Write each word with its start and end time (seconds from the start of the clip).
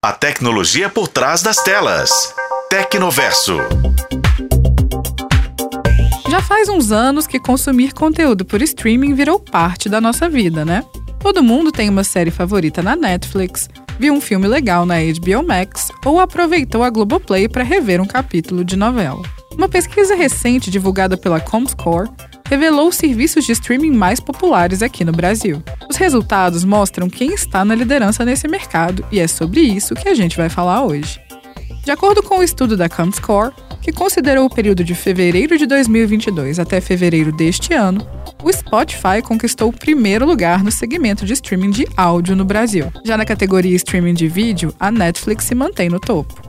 A 0.00 0.12
tecnologia 0.12 0.88
por 0.88 1.08
trás 1.08 1.42
das 1.42 1.56
telas. 1.56 2.32
Tecnoverso. 2.70 3.58
Já 6.30 6.40
faz 6.40 6.68
uns 6.68 6.92
anos 6.92 7.26
que 7.26 7.40
consumir 7.40 7.92
conteúdo 7.92 8.44
por 8.44 8.62
streaming 8.62 9.14
virou 9.14 9.40
parte 9.40 9.88
da 9.88 10.00
nossa 10.00 10.28
vida, 10.28 10.64
né? 10.64 10.84
Todo 11.18 11.42
mundo 11.42 11.72
tem 11.72 11.90
uma 11.90 12.04
série 12.04 12.30
favorita 12.30 12.80
na 12.80 12.94
Netflix, 12.94 13.68
viu 13.98 14.14
um 14.14 14.20
filme 14.20 14.46
legal 14.46 14.86
na 14.86 14.94
HBO 15.00 15.44
Max 15.44 15.88
ou 16.06 16.20
aproveitou 16.20 16.84
a 16.84 16.90
Globoplay 16.90 17.48
para 17.48 17.64
rever 17.64 18.00
um 18.00 18.06
capítulo 18.06 18.64
de 18.64 18.76
novela. 18.76 19.22
Uma 19.52 19.68
pesquisa 19.68 20.14
recente 20.14 20.70
divulgada 20.70 21.16
pela 21.16 21.40
Comscore 21.40 22.08
revelou 22.48 22.88
os 22.88 22.96
serviços 22.96 23.44
de 23.44 23.52
streaming 23.52 23.92
mais 23.92 24.20
populares 24.20 24.82
aqui 24.82 25.04
no 25.04 25.12
Brasil. 25.12 25.62
Os 25.88 25.96
resultados 25.96 26.64
mostram 26.64 27.08
quem 27.08 27.34
está 27.34 27.64
na 27.64 27.74
liderança 27.74 28.24
nesse 28.24 28.48
mercado 28.48 29.04
e 29.12 29.20
é 29.20 29.28
sobre 29.28 29.60
isso 29.60 29.94
que 29.94 30.08
a 30.08 30.14
gente 30.14 30.36
vai 30.36 30.48
falar 30.48 30.84
hoje. 30.84 31.20
De 31.84 31.90
acordo 31.90 32.22
com 32.22 32.38
o 32.38 32.42
estudo 32.42 32.76
da 32.76 32.88
Comscore, 32.88 33.52
que 33.82 33.92
considerou 33.92 34.46
o 34.46 34.50
período 34.50 34.82
de 34.82 34.94
fevereiro 34.94 35.56
de 35.56 35.66
2022 35.66 36.58
até 36.58 36.80
fevereiro 36.80 37.32
deste 37.32 37.72
ano, 37.74 38.06
o 38.42 38.52
Spotify 38.52 39.22
conquistou 39.22 39.68
o 39.68 39.72
primeiro 39.72 40.24
lugar 40.24 40.64
no 40.64 40.70
segmento 40.70 41.26
de 41.26 41.32
streaming 41.34 41.70
de 41.70 41.86
áudio 41.96 42.36
no 42.36 42.44
Brasil. 42.44 42.90
Já 43.04 43.16
na 43.16 43.24
categoria 43.24 43.76
streaming 43.76 44.14
de 44.14 44.28
vídeo, 44.28 44.74
a 44.78 44.90
Netflix 44.90 45.44
se 45.44 45.54
mantém 45.54 45.88
no 45.88 46.00
topo. 46.00 46.48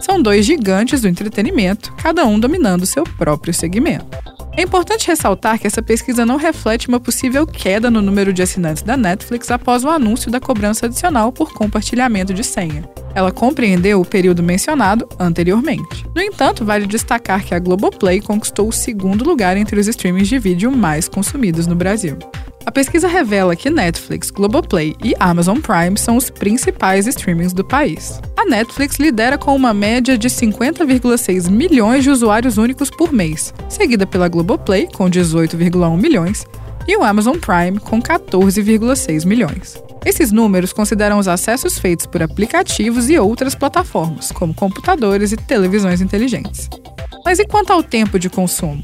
São 0.00 0.20
dois 0.20 0.44
gigantes 0.44 1.00
do 1.00 1.08
entretenimento, 1.08 1.92
cada 1.94 2.26
um 2.26 2.38
dominando 2.38 2.86
seu 2.86 3.04
próprio 3.04 3.54
segmento. 3.54 4.31
É 4.54 4.62
importante 4.62 5.06
ressaltar 5.06 5.58
que 5.58 5.66
essa 5.66 5.82
pesquisa 5.82 6.26
não 6.26 6.36
reflete 6.36 6.86
uma 6.86 7.00
possível 7.00 7.46
queda 7.46 7.90
no 7.90 8.02
número 8.02 8.34
de 8.34 8.42
assinantes 8.42 8.82
da 8.82 8.98
Netflix 8.98 9.50
após 9.50 9.82
o 9.82 9.88
anúncio 9.88 10.30
da 10.30 10.38
cobrança 10.38 10.84
adicional 10.84 11.32
por 11.32 11.54
compartilhamento 11.54 12.34
de 12.34 12.44
senha. 12.44 12.84
Ela 13.14 13.32
compreendeu 13.32 14.00
o 14.00 14.04
período 14.04 14.42
mencionado 14.42 15.08
anteriormente. 15.18 16.06
No 16.14 16.20
entanto, 16.20 16.66
vale 16.66 16.86
destacar 16.86 17.42
que 17.44 17.54
a 17.54 17.58
Globoplay 17.58 18.20
conquistou 18.20 18.68
o 18.68 18.72
segundo 18.72 19.24
lugar 19.24 19.56
entre 19.56 19.80
os 19.80 19.88
streamings 19.88 20.28
de 20.28 20.38
vídeo 20.38 20.70
mais 20.70 21.08
consumidos 21.08 21.66
no 21.66 21.74
Brasil. 21.74 22.18
A 22.72 22.80
pesquisa 22.82 23.06
revela 23.06 23.54
que 23.54 23.68
Netflix, 23.68 24.30
Globoplay 24.30 24.96
e 25.04 25.14
Amazon 25.20 25.58
Prime 25.58 25.98
são 25.98 26.16
os 26.16 26.30
principais 26.30 27.06
streamings 27.06 27.52
do 27.52 27.62
país. 27.62 28.18
A 28.34 28.46
Netflix 28.46 28.96
lidera 28.96 29.36
com 29.36 29.54
uma 29.54 29.74
média 29.74 30.16
de 30.16 30.26
50,6 30.26 31.50
milhões 31.50 32.02
de 32.02 32.08
usuários 32.08 32.56
únicos 32.56 32.88
por 32.88 33.12
mês, 33.12 33.52
seguida 33.68 34.06
pela 34.06 34.26
Globoplay, 34.26 34.88
com 34.90 35.04
18,1 35.04 36.00
milhões, 36.00 36.46
e 36.88 36.96
o 36.96 37.04
Amazon 37.04 37.36
Prime, 37.36 37.78
com 37.78 38.00
14,6 38.00 39.26
milhões. 39.26 39.76
Esses 40.02 40.32
números 40.32 40.72
consideram 40.72 41.18
os 41.18 41.28
acessos 41.28 41.78
feitos 41.78 42.06
por 42.06 42.22
aplicativos 42.22 43.10
e 43.10 43.18
outras 43.18 43.54
plataformas, 43.54 44.32
como 44.32 44.54
computadores 44.54 45.30
e 45.30 45.36
televisões 45.36 46.00
inteligentes. 46.00 46.70
Mas 47.22 47.38
e 47.38 47.44
quanto 47.44 47.70
ao 47.70 47.82
tempo 47.82 48.18
de 48.18 48.30
consumo? 48.30 48.82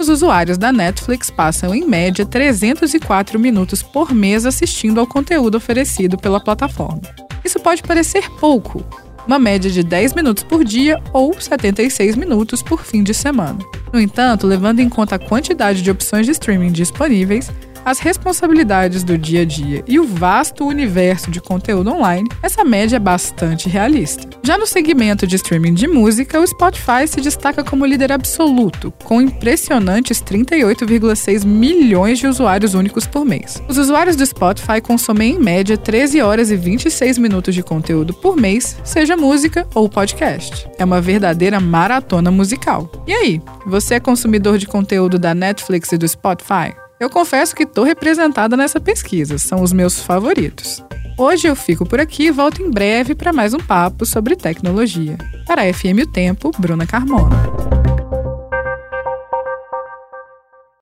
Os 0.00 0.08
usuários 0.08 0.56
da 0.56 0.72
Netflix 0.72 1.28
passam 1.28 1.74
em 1.74 1.86
média 1.86 2.24
304 2.24 3.38
minutos 3.38 3.82
por 3.82 4.14
mês 4.14 4.46
assistindo 4.46 4.98
ao 4.98 5.06
conteúdo 5.06 5.56
oferecido 5.56 6.16
pela 6.16 6.40
plataforma. 6.40 7.02
Isso 7.44 7.60
pode 7.60 7.82
parecer 7.82 8.30
pouco, 8.40 8.82
uma 9.26 9.38
média 9.38 9.70
de 9.70 9.82
10 9.82 10.14
minutos 10.14 10.42
por 10.42 10.64
dia 10.64 10.98
ou 11.12 11.38
76 11.38 12.16
minutos 12.16 12.62
por 12.62 12.82
fim 12.82 13.02
de 13.02 13.12
semana. 13.12 13.58
No 13.92 14.00
entanto, 14.00 14.46
levando 14.46 14.80
em 14.80 14.88
conta 14.88 15.16
a 15.16 15.18
quantidade 15.18 15.82
de 15.82 15.90
opções 15.90 16.24
de 16.24 16.32
streaming 16.32 16.72
disponíveis, 16.72 17.50
as 17.84 17.98
responsabilidades 17.98 19.02
do 19.02 19.16
dia 19.16 19.42
a 19.42 19.44
dia 19.44 19.82
e 19.86 19.98
o 19.98 20.04
vasto 20.04 20.66
universo 20.66 21.30
de 21.30 21.40
conteúdo 21.40 21.90
online, 21.90 22.28
essa 22.42 22.64
média 22.64 22.96
é 22.96 23.00
bastante 23.00 23.68
realista. 23.68 24.28
Já 24.42 24.58
no 24.58 24.66
segmento 24.66 25.26
de 25.26 25.36
streaming 25.36 25.74
de 25.74 25.86
música, 25.86 26.40
o 26.40 26.46
Spotify 26.46 27.06
se 27.06 27.20
destaca 27.20 27.62
como 27.62 27.86
líder 27.86 28.12
absoluto, 28.12 28.92
com 29.04 29.20
impressionantes 29.20 30.22
38,6 30.22 31.44
milhões 31.44 32.18
de 32.18 32.26
usuários 32.26 32.74
únicos 32.74 33.06
por 33.06 33.24
mês. 33.24 33.62
Os 33.68 33.78
usuários 33.78 34.16
do 34.16 34.26
Spotify 34.26 34.80
consomem 34.82 35.34
em 35.34 35.38
média 35.38 35.76
13 35.76 36.20
horas 36.20 36.50
e 36.50 36.56
26 36.56 37.18
minutos 37.18 37.54
de 37.54 37.62
conteúdo 37.62 38.12
por 38.12 38.36
mês, 38.36 38.76
seja 38.84 39.16
música 39.16 39.66
ou 39.74 39.88
podcast. 39.88 40.68
É 40.78 40.84
uma 40.84 41.00
verdadeira 41.00 41.60
maratona 41.60 42.30
musical. 42.30 42.90
E 43.06 43.12
aí, 43.12 43.42
você 43.66 43.94
é 43.94 44.00
consumidor 44.00 44.58
de 44.58 44.66
conteúdo 44.66 45.18
da 45.18 45.34
Netflix 45.34 45.92
e 45.92 45.98
do 45.98 46.08
Spotify? 46.08 46.74
Eu 47.00 47.08
confesso 47.08 47.56
que 47.56 47.62
estou 47.62 47.82
representada 47.82 48.58
nessa 48.58 48.78
pesquisa, 48.78 49.38
são 49.38 49.62
os 49.62 49.72
meus 49.72 49.98
favoritos. 50.00 50.84
Hoje 51.16 51.48
eu 51.48 51.56
fico 51.56 51.86
por 51.86 51.98
aqui 51.98 52.24
e 52.24 52.30
volto 52.30 52.60
em 52.60 52.70
breve 52.70 53.14
para 53.14 53.32
mais 53.32 53.54
um 53.54 53.58
papo 53.58 54.04
sobre 54.04 54.36
tecnologia. 54.36 55.16
Para 55.46 55.62
a 55.62 55.72
FM 55.72 56.04
O 56.04 56.06
Tempo, 56.06 56.50
Bruna 56.58 56.86
Carmona. 56.86 57.69